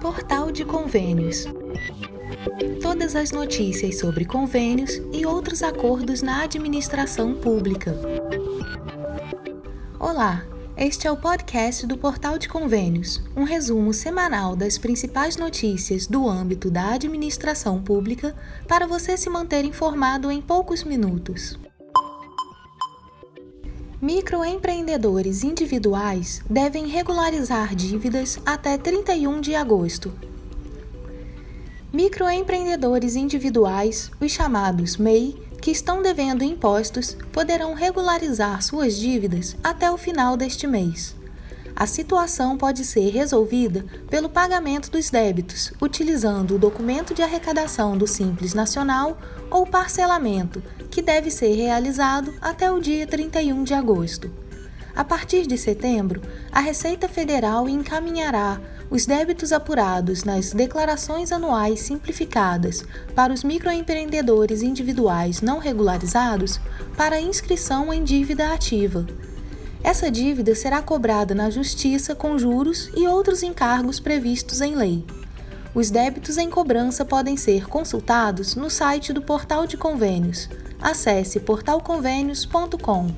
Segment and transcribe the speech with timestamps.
[0.00, 1.44] Portal de Convênios.
[2.80, 7.94] Todas as notícias sobre convênios e outros acordos na administração pública.
[9.98, 10.44] Olá,
[10.76, 16.28] este é o podcast do Portal de Convênios, um resumo semanal das principais notícias do
[16.28, 18.36] âmbito da administração pública
[18.68, 21.58] para você se manter informado em poucos minutos.
[24.00, 30.12] Microempreendedores individuais devem regularizar dívidas até 31 de agosto.
[31.90, 39.96] Microempreendedores individuais, os chamados MEI, que estão devendo impostos, poderão regularizar suas dívidas até o
[39.96, 41.16] final deste mês.
[41.74, 48.06] A situação pode ser resolvida pelo pagamento dos débitos, utilizando o documento de arrecadação do
[48.06, 49.18] Simples Nacional
[49.50, 54.30] ou parcelamento, que deve ser realizado até o dia 31 de agosto.
[54.94, 62.84] A partir de setembro, a Receita Federal encaminhará os débitos apurados nas declarações anuais simplificadas
[63.14, 66.58] para os microempreendedores individuais não regularizados
[66.96, 69.06] para inscrição em dívida ativa.
[69.82, 75.04] Essa dívida será cobrada na Justiça com juros e outros encargos previstos em lei.
[75.76, 80.48] Os débitos em cobrança podem ser consultados no site do Portal de Convênios.
[80.80, 83.08] Acesse portalconvênios.com.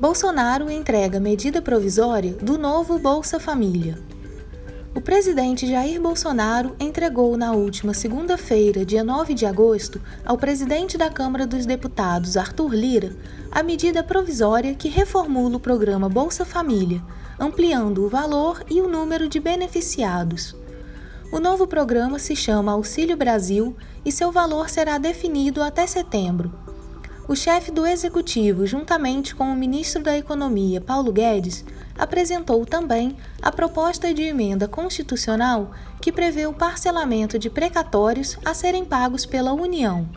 [0.00, 3.98] Bolsonaro entrega medida provisória do novo Bolsa Família.
[4.94, 11.10] O presidente Jair Bolsonaro entregou na última segunda-feira, dia 9 de agosto, ao presidente da
[11.10, 13.14] Câmara dos Deputados, Arthur Lira,
[13.50, 17.02] a medida provisória que reformula o programa Bolsa Família
[17.38, 20.56] ampliando o valor e o número de beneficiados.
[21.32, 26.52] O novo programa se chama Auxílio Brasil e seu valor será definido até setembro.
[27.26, 31.64] O chefe do executivo, juntamente com o ministro da Economia, Paulo Guedes,
[31.96, 38.84] apresentou também a proposta de emenda constitucional que prevê o parcelamento de precatórios a serem
[38.84, 40.08] pagos pela União.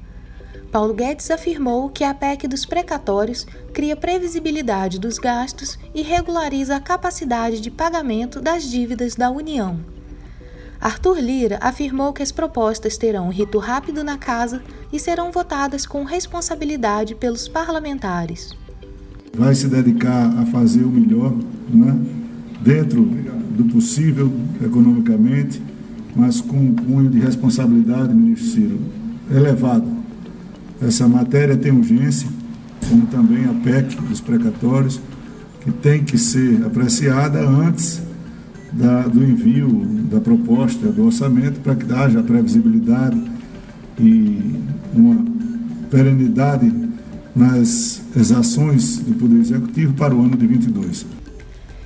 [0.75, 6.81] Paulo Guedes afirmou que a PEC dos precatórios cria previsibilidade dos gastos e regulariza a
[6.81, 9.79] capacidade de pagamento das dívidas da União.
[10.81, 15.85] Arthur Lira afirmou que as propostas terão um rito rápido na casa e serão votadas
[15.85, 18.53] com responsabilidade pelos parlamentares.
[19.33, 21.31] Vai se dedicar a fazer o melhor,
[21.69, 21.97] né?
[22.59, 24.29] dentro do possível
[24.61, 25.61] economicamente,
[26.13, 28.79] mas com um cunho de responsabilidade, ministro Ciro,
[29.31, 29.94] elevado
[30.81, 32.27] essa matéria tem urgência,
[32.89, 34.99] como também a PEC dos precatórios,
[35.61, 38.01] que tem que ser apreciada antes
[38.71, 43.19] da, do envio da proposta do orçamento para que haja previsibilidade
[43.99, 44.59] e
[44.93, 45.25] uma
[45.89, 46.71] perenidade
[47.35, 51.05] nas exações do Poder Executivo para o ano de 22.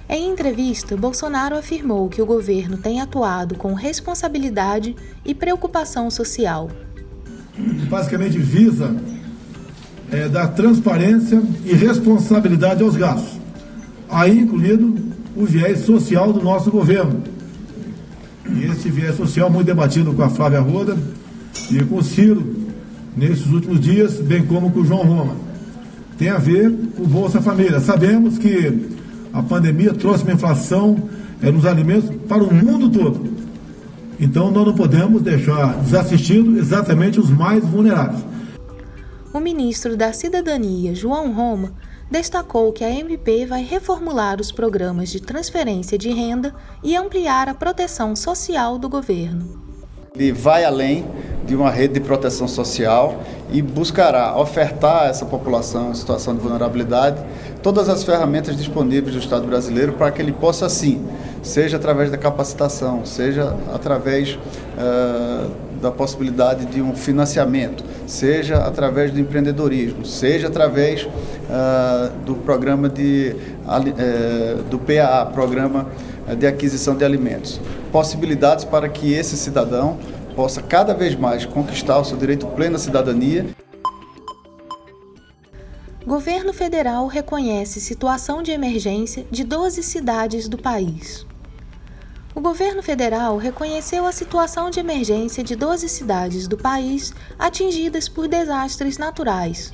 [0.07, 6.69] Em entrevista, Bolsonaro afirmou que o governo tem atuado com responsabilidade e preocupação social
[7.89, 8.95] basicamente visa
[10.11, 13.39] é, dar transparência e responsabilidade aos gastos,
[14.09, 14.95] aí incluído
[15.35, 17.23] o viés social do nosso governo.
[18.49, 20.97] E esse viés social muito debatido com a Flávia Roda
[21.71, 22.55] e com o Ciro
[23.15, 25.35] nesses últimos dias, bem como com o João Roma.
[26.17, 27.79] Tem a ver com o Bolsa Família.
[27.79, 28.89] Sabemos que
[29.31, 30.97] a pandemia trouxe uma inflação
[31.41, 33.29] é, nos alimentos para o mundo todo.
[34.19, 38.21] Então nós não podemos deixar desassistido exatamente os mais vulneráveis.
[39.33, 41.73] O ministro da Cidadania, João Roma,
[42.11, 46.53] destacou que a MP vai reformular os programas de transferência de renda
[46.83, 49.61] e ampliar a proteção social do governo.
[50.15, 51.05] Ele vai além
[51.45, 56.41] de uma rede de proteção social e buscará ofertar a essa população em situação de
[56.41, 57.17] vulnerabilidade
[57.61, 61.05] todas as ferramentas disponíveis do Estado brasileiro para que ele possa, sim,
[61.41, 65.49] seja através da capacitação, seja através uh,
[65.81, 73.35] da possibilidade de um financiamento, seja através do empreendedorismo, seja através uh, do programa de,
[73.65, 75.87] uh, do PAA, Programa
[76.37, 77.59] de Aquisição de Alimentos.
[77.91, 79.97] Possibilidades para que esse cidadão
[80.35, 83.45] possa cada vez mais conquistar o seu direito pleno à cidadania.
[86.05, 91.25] Governo federal reconhece situação de emergência de 12 cidades do país.
[92.33, 98.27] O governo federal reconheceu a situação de emergência de 12 cidades do país atingidas por
[98.27, 99.73] desastres naturais.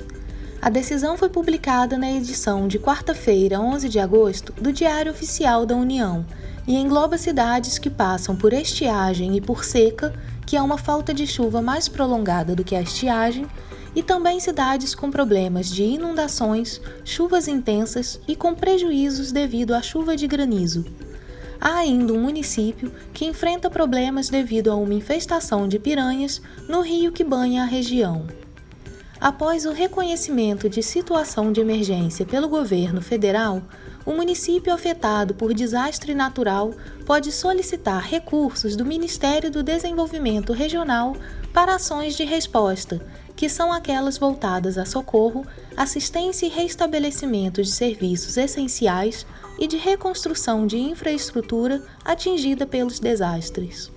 [0.60, 5.76] A decisão foi publicada na edição de quarta-feira, 11 de agosto, do Diário Oficial da
[5.76, 6.24] União
[6.66, 10.12] e engloba cidades que passam por estiagem e por seca,
[10.46, 13.46] que é uma falta de chuva mais prolongada do que a estiagem,
[13.96, 20.14] e também cidades com problemas de inundações, chuvas intensas e com prejuízos devido à chuva
[20.14, 20.84] de granizo.
[21.58, 27.10] Há ainda um município que enfrenta problemas devido a uma infestação de piranhas no rio
[27.10, 28.26] que banha a região.
[29.18, 33.62] Após o reconhecimento de situação de emergência pelo governo federal,
[34.06, 36.72] o município afetado por desastre natural
[37.04, 41.16] pode solicitar recursos do Ministério do Desenvolvimento Regional
[41.52, 43.04] para ações de resposta,
[43.34, 45.44] que são aquelas voltadas a socorro,
[45.76, 49.26] assistência e restabelecimento de serviços essenciais
[49.58, 53.90] e de reconstrução de infraestrutura atingida pelos desastres.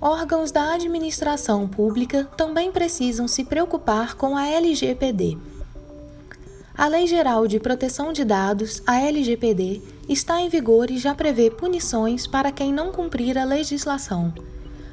[0.00, 5.36] Órgãos da administração pública também precisam se preocupar com a LGPD.
[6.78, 11.50] A Lei Geral de Proteção de Dados, a LGPD, está em vigor e já prevê
[11.50, 14.32] punições para quem não cumprir a legislação.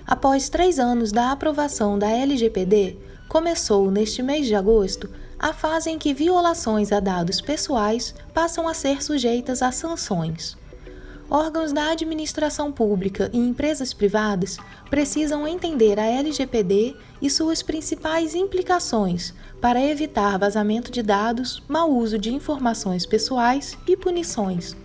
[0.03, 2.97] Após três anos da aprovação da LGPD,
[3.29, 8.73] começou neste mês de agosto a fase em que violações a dados pessoais passam a
[8.73, 10.57] ser sujeitas a sanções
[11.29, 14.57] órgãos da administração pública e empresas privadas
[14.89, 22.19] precisam entender a LGPD e suas principais implicações para evitar vazamento de dados, mau uso
[22.19, 24.75] de informações pessoais e punições.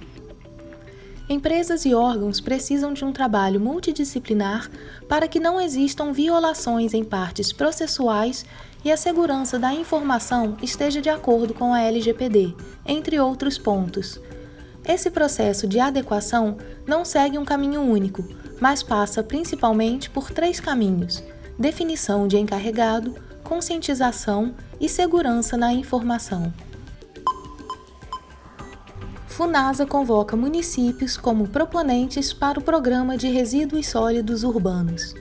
[1.29, 4.69] Empresas e órgãos precisam de um trabalho multidisciplinar
[5.09, 8.45] para que não existam violações em partes processuais
[8.85, 12.53] e a segurança da informação esteja de acordo com a LGPD,
[12.85, 14.19] entre outros pontos
[14.93, 16.57] esse processo de adequação
[16.87, 18.25] não segue um caminho único,
[18.61, 21.23] mas passa principalmente por três caminhos:
[21.59, 26.53] definição de encarregado, conscientização e segurança na informação.
[29.27, 35.15] Funasa convoca municípios como proponentes para o Programa de Resíduos Sólidos Urbanos.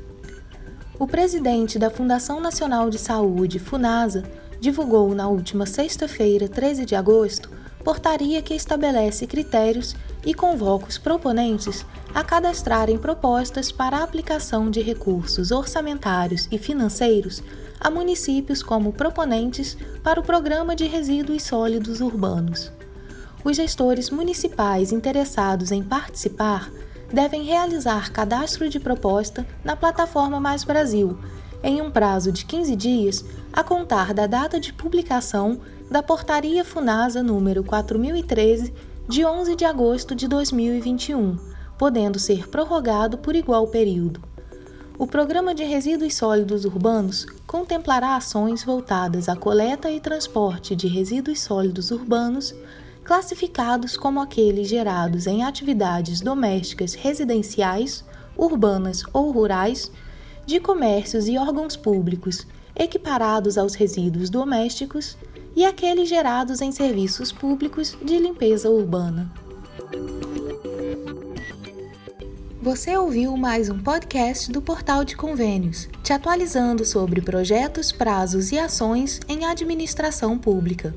[0.99, 4.23] O presidente da Fundação Nacional de Saúde, Funasa,
[4.59, 7.49] divulgou na última sexta-feira, 13 de agosto,
[7.89, 11.83] portaria que estabelece critérios e convoca os proponentes
[12.13, 17.41] a cadastrarem propostas para a aplicação de recursos orçamentários e financeiros
[17.79, 22.71] a municípios como proponentes para o Programa de Resíduos Sólidos Urbanos.
[23.43, 26.71] Os gestores municipais interessados em participar
[27.11, 31.17] devem realizar cadastro de proposta na plataforma Mais Brasil,
[31.63, 35.59] em um prazo de 15 dias a contar da data de publicação
[35.89, 38.73] da Portaria Funasa número 4013
[39.07, 41.37] de 11 de agosto de 2021,
[41.77, 44.21] podendo ser prorrogado por igual período.
[44.99, 51.39] O Programa de Resíduos Sólidos Urbanos contemplará ações voltadas à coleta e transporte de resíduos
[51.39, 52.53] sólidos urbanos,
[53.03, 58.03] classificados como aqueles gerados em atividades domésticas residenciais,
[58.37, 59.89] urbanas ou rurais,
[60.49, 65.15] de comércios e órgãos públicos equiparados aos resíduos domésticos
[65.55, 69.31] e aqueles gerados em serviços públicos de limpeza urbana.
[72.59, 78.57] Você ouviu mais um podcast do Portal de Convênios, te atualizando sobre projetos, prazos e
[78.57, 80.95] ações em administração pública.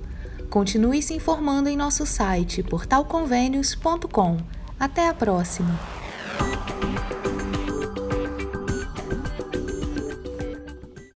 [0.49, 4.38] Continue se informando em nosso site portalconvênios.com.
[4.81, 6.01] Até a próxima!